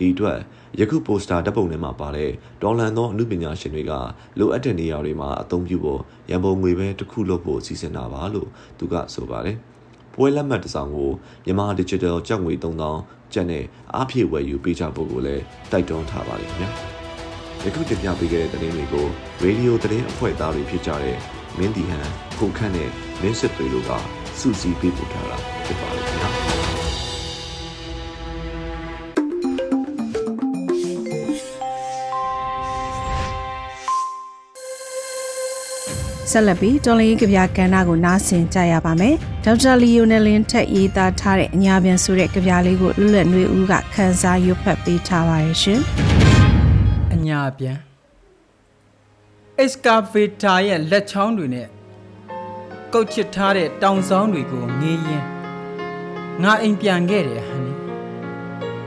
[0.00, 0.38] ဒီအတွက်
[0.80, 2.30] ယခုပိုစတာဓာတ်ပုံထဲမှာပါတဲ့
[2.62, 3.92] ဒေါ်လန်သောအမှုပညာရှင်တွေက
[4.38, 9.56] လိုအပ်တဲ့နေရာတွေမှာအသုံးပြုဖို့ရန်ပုံငွေပဲတစ်ခုလုပ်ဖို့စီစဉ်တာပါလို့သူကဆိုပါတယ်
[10.14, 11.10] ပွဲလက်မှတ်တစ်စောင်ကို
[11.44, 16.72] မြန်မာ Digital ကြောက်ငွေ3000ကျန်တဲ့အားဖြည့်ဝယ်ယူပေးကြဖို့ကိုလည်းတိုက်တွန်းထားပါလိမ့်မယ်။
[17.64, 19.06] ယခုတင်ပြပေးခဲ့တဲ့သတင်းတွေကို
[19.42, 21.16] ရေဒီယိုသတင်းအဖွဲ့သားတွေဖြစ်ကြတဲ့
[21.58, 22.06] မင်းတီဟန်၊
[22.38, 23.90] ခုခန့်နဲ့မင်းစစ်တွေတို့က
[24.38, 26.09] စူးစီးပေးပို့ထားတာဖြစ်ပါလိမ့်မယ်။
[36.30, 39.14] ဆက်လက်ပြီးတော်လင်းကဗျာကဏ္ဍကိုနားဆင်ကြရပါမယ်။
[39.44, 45.80] ဒေါက်တာလီယိုနယ်လင်ထက်ရေးသားထားတဲ့အညာပြန်ဆိုတဲ့ကဗျာလေးကိုလွတ်လပ်နှွေဦးကခန်းစားရွတ်ဖတ်ပေးထားပါရဲ့ရှင်။
[47.14, 47.78] အညာပြန်
[49.62, 51.68] excavator ရဲ့လက်ချောင်းတွေနဲ့
[52.94, 55.24] ကုတ်ချစ်ထားတဲ့တောင်ဆောင်တွေကိုငေးရင်
[56.42, 57.72] ငါအိမ်ပြန်ခဲ့တယ်ဟန်နီ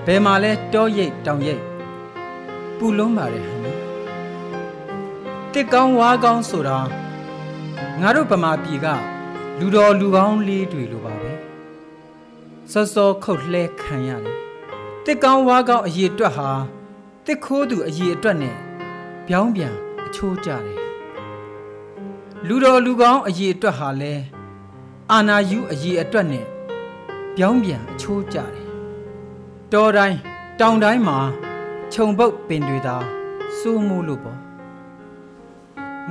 [0.06, 1.64] ဘယ်မှာလဲတောရိပ်တောင်ရိပ်
[2.78, 3.72] ပူလုံးပါတယ်ဟန်နီ
[5.54, 6.80] တစ်ကောင်းဝါးကောင်းဆိုတာ
[8.02, 8.88] ငါတို့ဗမာပြည်က
[9.60, 11.32] လူတော်လူကောင်းလေးတွေလိုပါပဲ
[12.72, 14.38] စောစောခုတ်လှဲခံရတယ်
[15.06, 16.50] တစ်ကောင်းဝါးကောင်းအရေးအတွက်ဟာ
[17.26, 18.58] တစ်ခိုးသူအရေးအတွက်နဲ့
[19.28, 19.76] ပြောင်းပြန်
[20.06, 20.80] အချိုးကြတယ်
[22.48, 24.14] လူတော်လူကောင်းအရေးအတွက်ဟာလဲ
[25.12, 26.46] အာနာယူအရေးအတွက်နဲ့
[27.36, 28.68] ပြောင်းပြန်အချိုးကြတယ်
[29.74, 30.18] တော်တိုင်း
[30.60, 31.20] တောင်တိုင်းမှာ
[31.94, 32.96] ခြုံပုတ်ပင်တွေသာ
[33.60, 34.40] စိုးမိုးလို့ပေါ့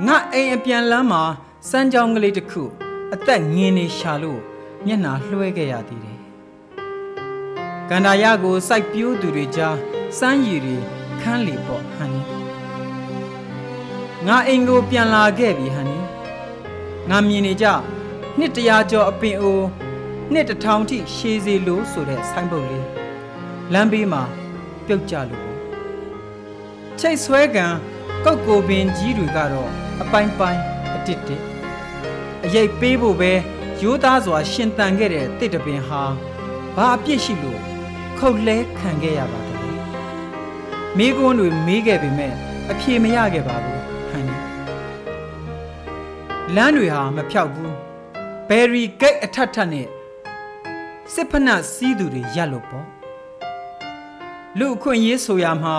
[0.05, 1.23] ငါအိမ်အပြန်လမ်းမှာ
[1.69, 2.63] စမ်းကြောင်းကလေးတစ်ခု
[3.13, 4.41] အသက်ငင်းနေရှာလို့
[4.85, 6.19] မျက်နာလွှဲခဲ့ရသေးတယ်။
[7.89, 9.77] ကန္တာရကိုစိုက်ပြိုးသူတွေကြား
[10.19, 10.77] စမ်းရည်တွေ
[11.21, 12.21] ခန်းလေပေါ့ဟန်နီ။
[14.27, 15.97] ငါအိမ်ကိုပြန်လာခဲ့ပြီဟန်နီ။
[17.09, 17.65] ငါမြင်နေကြ
[18.37, 19.67] နှစ်တရာကျော်အပင်အိုး
[20.33, 22.87] နှစ်တထောင်ထိရှည်စီလို့ဆိုတဲ့ဆိုင်းပုတ်လေး
[23.73, 24.23] လမ်းဘေးမှာ
[24.85, 25.45] ပြုတ်ကြလို့
[26.99, 27.65] ချိတ်ဆွဲကံ
[28.25, 29.69] ကောက်ကိုပင်ကြီးတွေကတော့
[30.01, 30.61] အပိုင်းပိုင်း
[30.95, 31.52] အတစ်တစ်
[32.45, 33.31] အရေးပေးဖို့ပဲ
[33.81, 36.01] ရိုးသားစွာ ရှင်တန်ခဲ့တဲ့တစ်တပင်ဟာ
[36.75, 37.61] ဘာအပြစ်ရှိလို့
[38.17, 39.71] ခုတ်လဲခံခဲ့ရပါသလဲ
[40.97, 42.33] မိကွန်းတွေမေးခဲ့ပေမဲ့
[42.71, 44.35] အဖြေမရခဲ့ပါဘူးဟန်နီ
[46.55, 47.73] လမ်းတွေဟာမဖြောက်ဘူး
[48.49, 49.87] ဘယ်ရီဂိတ်အထက်ထက်နဲ့
[51.13, 52.87] စစ်ဖက်နှက်စီးသူတွေရက်လို့ပေါ့
[54.57, 55.75] လူအခွင့်ရေးဆိုရမှာ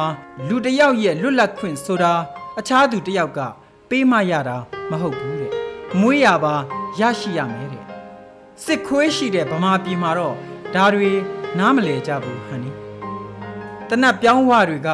[0.48, 2.12] လူတစ်ယောက်ရဲ့လွတ်လပ်ခွင့်ဆိုတာ
[2.58, 3.40] အခြားသူတစ်ယောက်က
[3.88, 4.56] ပေးမရတာ
[4.90, 5.33] မဟုတ်ဘူးတဲ့
[6.00, 6.54] မွေးရပါ
[7.00, 7.84] ရရှိရမယ်တဲ့
[8.64, 10.36] စစ်ခွေးရှိတဲ့ဗမာပြည်မှာတော့
[10.74, 11.10] ဒါတွေ
[11.58, 12.70] နားမလဲကြဘူးဟန်နီ
[13.88, 14.90] တနတ်ပြောင်းဝတွေက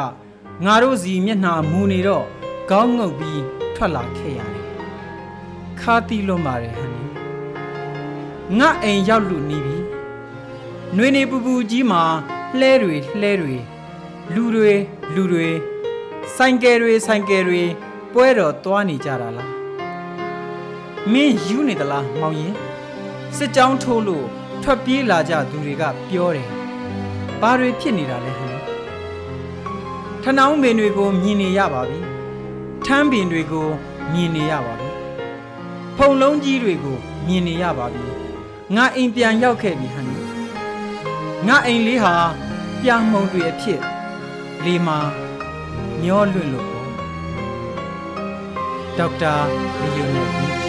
[0.64, 2.26] ငါတို့စီမျက်နှာမူနေတော့
[2.70, 3.42] ခေါင်းငုပ်ပြီး
[3.76, 4.66] ထွက်လာခဲ့ရတယ်
[5.80, 7.02] ခါတီလွန်ပါတယ်ဟန်နီ
[8.58, 9.78] ငါအိမ်ရောက်လူနေပြီ
[10.94, 12.02] ຫນွေနေပူပူကြီးမှာ
[12.58, 13.56] လှဲတွေလှဲတွေ
[14.34, 14.74] လူတွေ
[15.14, 15.48] လူတွေ
[16.36, 17.62] ဆိုင်ကယ်တွေဆိုင်ကယ်တွေ
[18.12, 19.59] ပွဲတော်သွားနေကြတာလား
[21.12, 22.54] မင်းယူနေသလားမောင်ရင်
[23.36, 24.26] စစ်ကြောင်းထိုးလို့
[24.62, 26.48] ထွက်ပြေးလာကြသူတွေကပြောတယ်
[27.40, 28.56] ဘာတွေဖြစ်နေတာလဲဟန်
[30.22, 31.98] ထနောင်းပင်တွေကိုမြင်နေရပါပြီ
[32.84, 33.68] ထမ်းပင်တွေကို
[34.12, 34.90] မြင်နေရပါပြီ
[35.96, 38.04] ဖုံလုံးကြီးတွေကိုမြင်နေရပါပြီ
[38.74, 40.08] ငါအိမ်ပြန်ရောက်ခဲ့ပြီဟန်
[41.48, 42.14] ငါအိမ်လေးဟာ
[42.82, 43.80] ပြာမှုံတွေအဖြစ်
[44.64, 44.98] လေမာ
[46.02, 46.88] မျောလွင့်လို့ပေါ့
[48.96, 49.34] ဒေါက်တာ
[49.78, 50.59] လီယိုနယ်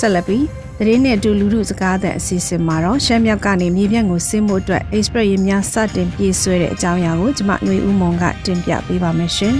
[0.00, 0.44] ဆက်လက်ပြီး
[0.78, 9.54] သတင်းနဲ့အတူလူမှုစကားတဲ့အစီအစဉ်မှာတော့ရှမ်းမြောက်ကနေမြေပြန့်ကိုဆင်းဖို့အတွက် Express ရင်းများစတင်ပြေးဆွဲတဲ့အကြောင်းအရာကိုကျွန်မຫນွေဦးမုံကတင်ပြပေးပါမယ်ရှင်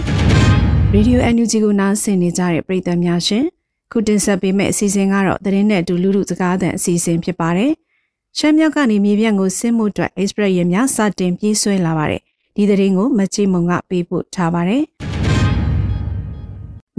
[0.95, 3.45] ။Radio NUG ကိုနားဆင်နေကြတဲ့ပရိသတ်များရှင်
[3.93, 7.73] ခုတင်ဆက်ပေးမယ့်အစီအစဉ်ကတော့သတင်းနဲ့အတူလူမှုစကားတဲ့အစီအစဉ်ဖြစ်ပါတယ်။
[8.39, 12.23] ရှမ်းမြောက်ကနေမြေပြန့်ကိုဆင်းဖို့အတွက် Express ရင်းများစတင်ပြေးဆွဲလာပါတယ်။
[12.57, 15.10] ဒီသတင်းကိုမချိမုံကပေးပို့ထားပါတယ်။မ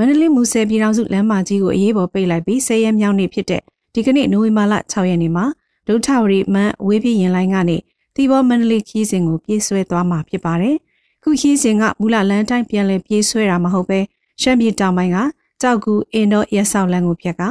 [0.02, 3.62] န္တလေးမူဆယ်ပြည်ထောင်စုလမ်းမကြီးကိုအရေးပေါ်ပိတ်လိုက်ပြီး၁၀ရက်မြောက်နေ့ဖြစ်တဲ့
[3.94, 5.46] ဒီကနေ့နိုဝင်ဘာလ6ရက်နေ့မှာ
[5.88, 7.78] ဒုထဝရီမန်ဝေးပြင်းရင်လိုင်းကနေ
[8.16, 10.76] တီဘောမန္တလေးခီးစဉ်ကိုပြေးဆွဲသွားမှာဖြစ်ပါတယ်။
[11.24, 14.00] ခုခီးစဉ်ကမူလလမ်းတိုင်းပြန်လည်ပြေးဆွဲတာမဟုတ်ပဲ
[14.42, 15.18] ရှမ်းပြည်တောင်ပိုင်းက
[15.62, 17.44] ကြောက်ကူအင်ဒိုရက်ဆောက်လမ်းကိုဖြတ်က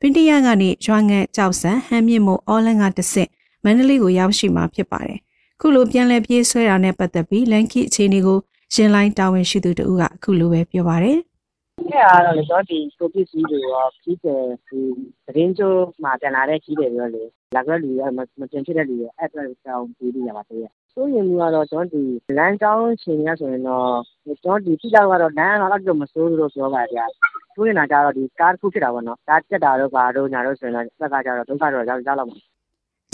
[0.00, 3.30] ပင်တရကနေရွာငန့်ကြောက်ဆန်ဟမ်းမြင့်မို့အော်လန်ကတဆင့်
[3.64, 5.18] မန္တလေးကိုရောက်ရှိမှာဖြစ်ပါတယ်။
[5.60, 8.38] ခုလိုပြန်လည်ပြေးဆွဲတာနဲ့ပတ်သက်ပြီးလန်ခီအခြေအနေကို
[8.74, 11.18] ရင်လိုင်းတာဝန်ရှိသူတဦးကအခုလိုပဲပြောပါတယ်။
[11.88, 14.80] အဲ့ဒါတော့လေကျွန်တော် ဒီ ကိုပစ္စည်းတွေရောကြီးတယ်ဒီ
[15.26, 17.24] သတင်းကျိုးမှာ ပြန်လာတဲ့ကြီးတယ်ပြောလေ
[17.54, 18.18] လာကြလူရမ
[18.52, 23.90] တင်ဖြစ်တဲ့လူရအဲ့အတွက်ကြောင်းပြီးပြီးရပါသေးတယ်ဆိုရင်မျိုးကတော့ ကျွန်တော်ဒီလမ်းကြောင်းရှင်ရဆိုရင်တော့
[24.24, 27.04] ကျွန်တော်ဒီပြလောက်ကတော့ လမ်းကတော့တော့မစိုးဘူးလို့ ပြောပါဗျာ
[27.54, 32.36] သူနေတာကြတော့ ဒီကားတစ်ခုဖြစ်တာပေါ့နော် ကားတက်တာတော့ဘာတော့ညာတော့ဆိုရင်တော့သက်ကကြတော့ ဒုက္ခတော့ ရောက်ရောက်လာမှာ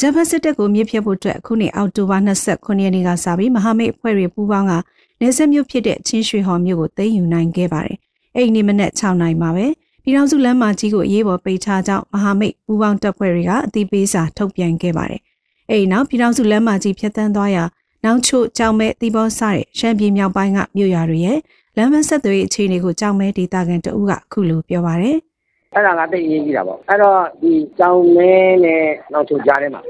[0.00, 4.72] ဂျပန်စစ်တပ်ကိုမြစ်ဖြတ်ဖို့အတွက် အခုနှစ် အောက်တိုဘာ29ရက်နေ့ကစပြီး မဟာမိတ်အဖွဲ့တွေ ပူးပေါင်းက
[5.20, 7.98] နေဆက်မြို့ဖြစ်တဲ့ ချင်းရွှေဟော်မြို့ကို သိမ်းယူနိုင်ခဲ့ပါတယ်
[8.36, 9.66] အဲ့ဒီနေ့မနက်6နာရီမှာပဲ
[10.02, 15.20] ပြည်ထောင်စုလမ်းမကြီးကိုအရေးပေါ်ပိတ်ထားကြောင်းမဟာမိတ်ပူးပေါင်းတပ်ဖွဲ့တွေကအသိပေးစာထုတ်ပြန်ခဲ့ပါတယ်။
[15.70, 17.64] အဲ့ဒီနောက်ပြည်ထောင်စုလမ်းမကြီးဖြတ်တန်းသွားရာ
[18.04, 21.38] နောက်ချို့ကြောင်မဲတီဘောစတဲ့ရှမ်းပြည်မြောက်ပိုင်းကမြို့ရွာတွေရဲ့
[21.76, 25.16] လမ်းမဆက်သွယ်အခြေအနေကိုကြောင်မဲဒေတာကန်တဦးကအခုလိုပြောပါတယ်။
[25.74, 28.32] အဲ့ဒါကတိတ်အရေးကြီးတာပေါ့။အဲ့တော့ဒီကြောင်မဲ
[28.64, 29.82] နဲ့နောက်ချို့ကြားထဲမှာ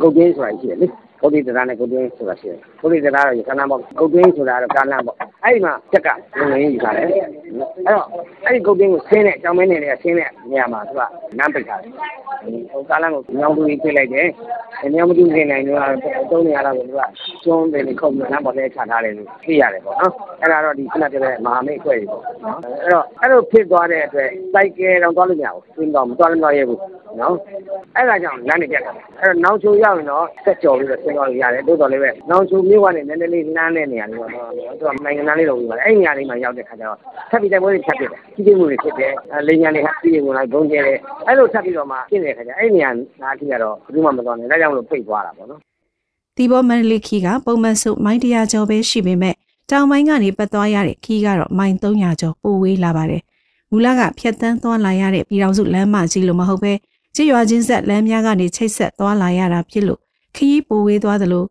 [0.00, 0.86] ဂုတ်ကင်းဆိုတာရှိတယ်လေ။
[1.20, 8.06] ကုတ်တိတရားနဲ့ကုတ်တွင်းဆိုတာရှိတယ် ကုတ်တိတရားတော့ရခဏပေါ့ကုတ်တွင်းဆိုတာတော့ကာလပေါ့အဲ့ဒီမှာချက်ကလုံငင်းယူထားတယ်အဲ့တော့
[8.44, 11.00] အဲ့ဒီကုတ်တွင်းကိုဆင်းတဲ့အကြောင်းမင်းနေတဲ့ဆင်းတဲ့နေရာမှာသူက
[11.38, 11.92] နမ်းပိတ်ထားတယ်
[12.70, 14.28] ဟိုကာလကိုညောင်းတူကြီးပြလိုက်တယ်
[14.94, 15.78] ညောင်းမတူနေနိုင်တော့
[16.30, 17.02] တုံးနေရတာကိုသူက
[17.44, 26.80] ကျွန်းတယ်ခုတ်ပြီးနမ်းပေါ်ထဲချထားတယ်လို့သိရတယ်ပေါ့နော်အဲ့ဒါတော့ဒီခုနကပြောတဲ့မဟာမိတ်အဖွဲ့တွေပေါ့နော်အဲ့တော့အဲ့လိုဖြစ်သွားတဲ့အတွက်စိုက်ကယ်တော့သွားလို့မရဘူးသင်တော့မသွားလို့မရဘူး
[27.20, 27.36] နော်
[27.96, 36.98] အဲ့ဒါကြောင့်လမ်းနေပြတ်တာအဲ့တော့နောက်ချိုးရောက်ရင်တော့ဆက်ကြော်ပြီးတော့ဆင်းသွားလို့ရတယ်တိုးတော်လေးပဲနောက်ချိုးမြို့ကနေနည်းနည်းလေးနှမ်းတဲ့နေရာလေးပေါ့နော်သူကနိုင်ငံသားလေးတော့ပြီးပါအဲ့ဒီနေရာလေးမှာရောက်တဲ့ခါကျတော့
[37.30, 39.12] ထပ်ပြီးတိုက်ပွဲတွေဖြတ်ပြတယ်ကြီးကြီးမှုတွေဖြစ်တယ်
[39.46, 42.90] လိန်ညာတွေဟာပြည်ဝင်လာဂုံကျဲတယ်အဲ့လိုထပ်ပြီးတော့မှဖြစ်နေတဲ့ခါကျအဲ့ဒီနေရာ
[43.22, 45.60] နားထိကတော့ဘယ်သူမှမသွားနဲ့ဒါကြောင့်မလို့ပိတ်သွားတာပေါ့နော်
[46.36, 49.34] ဒီဘောမန်လီခီကပုံမှန်စုမိုင်းတရာကျော်ပဲရှိပေမဲ့
[49.70, 53.22] တောင်ပိုင်းကနေပတ်သွားရတဲ့ခီးကတော့မိုင်300ကျော်ပိုဝေးလာပါတယ်
[53.70, 56.72] မူလကဖြတ်တန်းသွားလာရတဲ့ပြည်တော်စုလမ်းမကြီးလိုမဟုတ်ပဲ
[57.14, 60.00] ချစ်ရွာချင်းဆက်လမ်းများကနေချိတ်ဆက်သွားလာရတာဖြစ်လို့
[60.36, 61.44] ခရီးပိုဝေးသွားသလို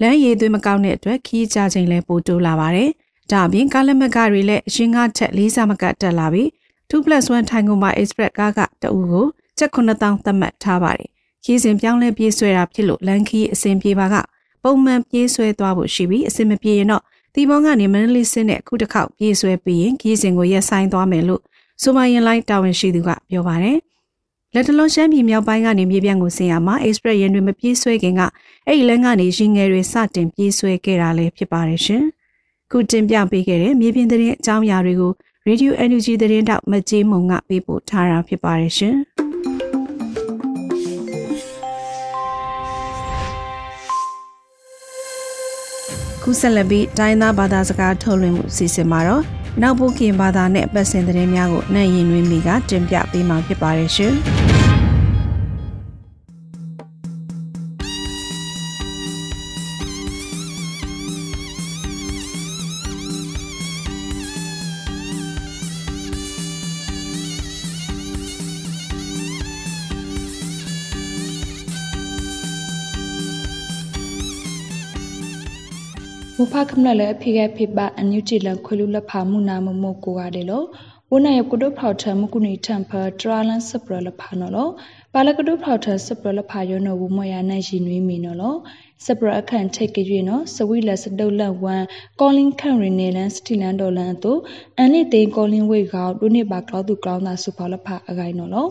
[0.00, 2.90] လမ်းရည်သွေးမကောင်းတဲ့အတွက်ခရီးကြချိန်လည်းပိုတိုးလာပါတယ်။
[3.30, 6.48] ဒါအပြင်ကားလက်မကတွေလည်းအရှင်ကထက်လေးစားမကတက်လာပြီး
[6.90, 9.26] 2+1 ထိုင်ကုန်မှာ Express ကားကတအူကို
[9.58, 11.08] ချက်9000သတ်မှတ်ထားပါတယ်။
[11.44, 14.16] ခရီးစဉ်ပြောင်းလဲပြေးဆွဲတာဖြစ်လို့လမ်းခရီးအစဉ်ပြေပါက
[14.62, 17.02] ပုံမှန်ပြေးဆွဲသွားဖို့ရှိပြီးအစဉ်မပြေရင်တော့
[17.34, 21.42] တီဘောကနေမန္တလေးဆင်းတဲ့အခုတစ်ခေါက်ပြေးဆွဲပြီးရင်ခရီးစဉ်ကိုရက်ဆိုင်သွားမယ်လို့
[21.82, 23.78] ဆိုမရင်လိုက်တာဝန်ရှိသူကပြောပါတယ်။
[24.56, 28.20] လက်တလုံးရှမ်းပြည်မြောက်ပိုင်းကနေမြေပြန့်ကိုဆင်းရမှာ Express ရင်တွေမပြေးဆွဲခင်က
[28.66, 32.02] အဲ့ဒီလမ်းကနေရင်ငယ်တွေစတင်ပြေးဆွဲခဲ့တာလည်းဖြစ်ပါတယ်ရှင်။
[32.70, 35.12] ခုတင်ပြပေးခဲ့တဲ့မြေပြင်သတင်းအကြောင်းအရာတွေကို
[35.48, 38.96] Radio Energy သတင်းတောက်မကြေးမုံကပေးပို့ထားတာဖြစ်ပါတယ်ရှင်။
[46.22, 49.24] ခုဆက်လက်ပြီးတိုင်းသားဘာသာစကားထုတ်လွှင့်မှုစီစဉ်မှာတော့
[49.62, 54.14] နောက်ပုခင်ဘာသာနဲ့ပတ်စင်သတင်းများကိုနိုင်ရင်တွင်မိကတင်ပြပေးမှာဖြစ်ပါတယ်ရှင်။
[76.44, 80.66] မူဖခမလလေဖိခဲ့ဖိပါအန်ယူတီလန်ခွလူလဖာမှုနာမမိုကိုရတယ်လို့
[81.10, 84.72] ဝနရကုဒဖောက်ထမကုနီတမ်ဖာထရာလန်စပရလဖာနော်လို့
[85.12, 88.58] ပါလကုဒဖောက်ထစပရလဖာယောနော်ဝမရနိုင်ရှင်နွေးမီနော်လို့
[89.06, 91.84] စပရအခန့်ထိတ်ကြွေနော်စဝိလက်စတုတ်လက်ဝမ်
[92.20, 94.40] ကောလင်းခန့်ရီနေလန်စတီလန်ဒေါ်လန်တို့
[94.78, 98.70] အန်နိသိန်းကောလင်းဝေကောဒုနိပါကလောသူကောင်းသာစုဖော်လဖာအကိုင်နော်လို့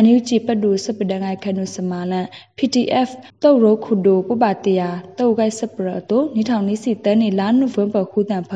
[0.00, 2.26] အန်ယူဂျီပဒူစပဒငိုင်ခနုစမာလန်
[2.58, 3.10] PTF
[3.42, 8.52] တုတ်ရိုခုဒိုပပတယာတုတ်ဂိုက်စပရတိုနိထောင်နိစီတန်းနေလာနိုဝင်ဘာခုတန်ဖ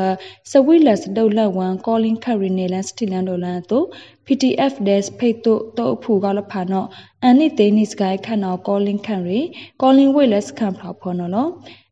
[0.51, 3.83] စဝိလက်စတုတ်လက်ဝမ်ကောလင်းခရီနေလန်စတီလန်ဒိုလန်တို
[4.27, 6.85] PTF des ဖိတ်တုတုတ်ဖူကလဖာနော
[7.23, 9.41] အန်နိတေနိစကိုင်ခနောကောလင်းခရီ
[9.81, 11.49] ကောလင်းဝိလက်စခံဖလာဖောနော်လော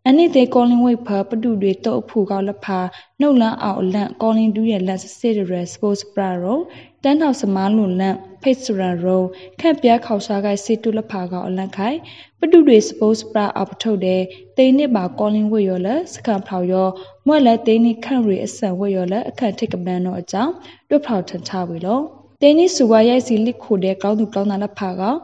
[0.08, 2.78] အနိသေးကောလင်းဝိဖပတုတွေတုတ်ဖူကောက်လဖာ
[3.20, 6.58] နှုတ်လန်းအောင်လန့်ကောလင်းဒူးရဲ့လက်စစ်ရယ်စပို့စပရာရော
[7.04, 9.22] တန်းထောက်စမားလွန်လန့်ဖိတ်စရန်ရော
[9.60, 11.98] ခန့်ပြားခေါရှားကိုက်စေတုလဖာကောအလန့်ခိုင်
[12.38, 14.22] ပတုတွေစပို့စပရာအပထုတ်တဲ့
[14.56, 16.88] တိန်နစ်ပါကောလင်းဝိရောလက်စကန်ဖောက်ရော
[17.26, 20.52] မွက်လက်တိန်နစ်ခန့်ရီအဆန်ဝိရောလက်အခန့်ထိတ်ကပန်းတော့အကြောင်း
[20.88, 22.00] တွတ်ဖောက်ထန်ချဝေလော
[22.40, 25.14] တိန်နစ်စုဝါရိုက်စီလစ်ခိုတဲ့ကောင်းသူကောင်းသားလက်ဖာကော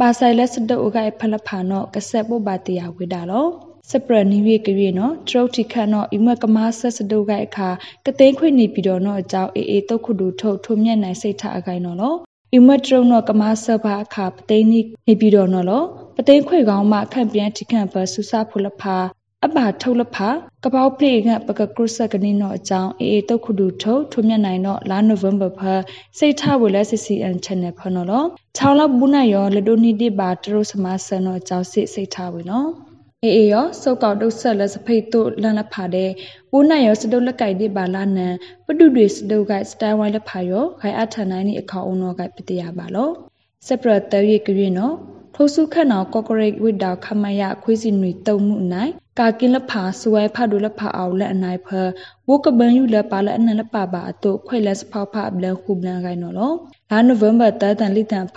[0.00, 3.46] ပါဆိုင်လက်စတုပ်အကိုက်ဖလဖာနော့ကဆက်ပုတ်ပါတရားဝေတာလော
[3.90, 7.68] စပရနီဝေကရီနော်တရုတ်တီခတ်နော်ဤမကမဆက်စတုကအခါ
[8.06, 12.14] ကသိန်းခွေနေပြီးတော့နော်အကြောင်းအေးအေးတုတ်ခုတူထုတ်ထုံမြက်နိုင်စိတ်ထအခိုင်နော်လော
[12.56, 15.82] ဤမတရုတ်နော်ကမဆက်ပါအခါပသိန်းနေပြီးတော့နော်လော
[16.16, 18.96] ပသိန်းခွေကောင်းမှခန့်ပြန်တိခန့်ဘဆူစာဖုလဖာ
[19.44, 20.28] အပါထုတ်လဖာ
[20.64, 25.72] ကပောက်ပလေကပကကရုစကနီနော်အကြောင်းအေးအေးတုတ်ခုတူထုတ်ထုံမြက်နိုင်နော်လာနိုဝင်ဘာဖာ
[26.18, 28.24] စိတ်ထဝလဲ CCN channel ဖနော်လော
[28.56, 32.70] ချောင်းလောက်ဘူးနိုင်ရောလဒိုနီဒီပါတရုတ်စမဆန်နော်အကြောင်းစိတ်စိတ်ထဝေနော်
[33.24, 36.10] အေအေရောစောက်ကောက်တုတ်ဆက်လက်စဖိတ်တို့လန်လဖာတဲ့
[36.50, 38.34] ပိုးနိုင်ရောစတုတ်လက်ကိုက်ဒီပါလာနန်
[38.66, 43.10] ပတုတွေစတုတ်ကစတိုင်ဝိုင်းလက်ဖာရောခိုင်အထန်နိုင်နီအခေါအုံတော့ကပတိရပါလော
[43.66, 44.94] စပရတရကရင်နော်
[45.34, 51.68] ထိုးစုခတ်နော်ကော့ကရိတ်ဝိတောက်ခမရခွေးစီနွေတုံမှုနိုင်ကာကင်းလဖာစဝဲဖတ်ဒုလဖာအောင်လက်အနိုင်ဖ
[52.28, 56.52] ဝကဘန်ယူလပါလက်အနန်လပပါအတုခွေလက်စဖောက်ဖဘလန်ခုဘလန်ကိုင်နော်လော
[56.90, 58.36] လာနိုဝင်ဘာတတန်လိတန်ဖ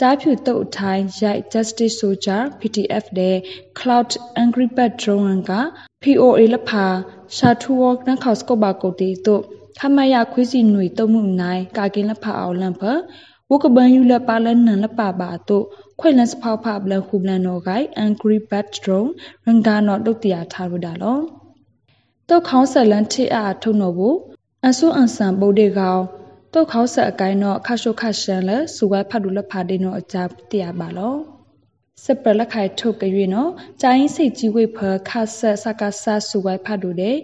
[0.00, 3.36] ကြားဖြူတုတ်ထိုင်းရိုက် Justice Soldier PTF တဲ့
[3.78, 4.10] Cloud
[4.42, 5.52] Angry Bird Drone က
[6.02, 6.86] POA လဖာ
[7.36, 9.36] ရှာထူဝနခေါစကောဘာကိုတီတု
[9.78, 12.82] ခမရခွေးစီနွေတုံမှုနိုင်ကာကင်းလဖာအောင်လန်ဖ
[13.54, 15.58] ဝကဘန်ယူလပါလက်နန်လပပါအတု
[16.00, 19.10] ခွေလန်စဖောက်ဖဘလန်ခုဘလန်နော်ဂိုင် Angry Bird Drone
[19.44, 21.18] ရန်ဂါနော်တုတ်တရာထားရတာလော
[22.28, 24.16] တုတ်ခေါင်းဆက်လန်ထိအားထုံနော်ဘူး
[24.68, 26.02] အဆူအန်ဆန်ဗုဒ္ဓကောင်
[26.52, 30.16] တုတ်ခေါဆက်အကိုင်းတော့ခါရှုခရှန်လဲစူဝဲဖတ်ဒူလဖာဒေနော်အကြ
[30.50, 31.33] တရားပါလော
[32.02, 33.50] စပလက်ခိုင်ထုတ်ကြွေနော်
[33.82, 34.78] ကျိုင်းစိတ်ကြီးဝိဖ
[35.08, 37.16] ခါဆက်စကားဆာစူဝဲဖတ်ဒူတဲ့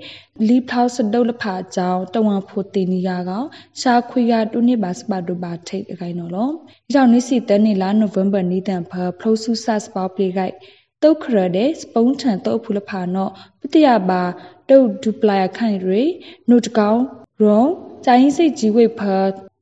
[0.48, 3.46] လီဖောက်စဒုလဖာအကြောင်းတဝန်ဖို့တင်နီယာကောင်
[3.80, 10.54] ရှာခွေရတူနိဘာစပါဒူပါထိတ်အကိုင်းနော်လောဒီကြောင့်နိစီတန်နေလာနိုဝင်ဘာနီတန်ဖဖလိုဆူဆတ်စပေါပလီဂိုက်
[11.02, 14.22] တုတ်ခရတဲ့စပုံးထန်တုတ်ဖူလဖာနော်ပတိယပါ
[14.68, 16.02] တုတ်ဒူပလာယခိုင်ရီ
[16.50, 16.98] နုတကောင်
[17.42, 17.66] ရော
[18.06, 19.00] ကျိုင်းစိတ်ကြီးဝိဖ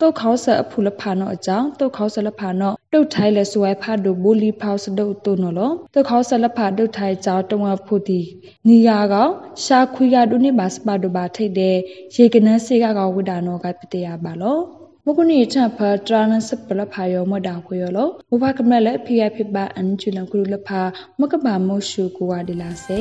[0.00, 8.20] တုတ်ခေါဆအဖူလဖာနောအကြောင်းတုတ်ခေါဆလဖာနောတုတ်ထိုင်လဲဆွဲဖာဒိုဘူလီဖောက်စဒုတ်တုနော်လောတုတ်ခေါဆလဖာတုတ်ထိုင်ကြောင်းတဝဖူတီ
[8.66, 9.32] နီယာကောင်
[9.64, 11.76] ရှာခွေရဒုနိဘာစပါဒိုဘာထိတ်တဲ့
[12.14, 14.58] ရေကနန်းစေကကောင်ဝိဒါနောကပတိယပါလော
[15.06, 20.80] မကုနီချဖာတရနစပလဖာယောမဒါခွေယောလောဘဘကမလဲဖိယဖိပါအန်ချူလန်ကုလဖာ
[21.20, 23.00] မကဘာမိုရှုကိုဝါဒီလာစေ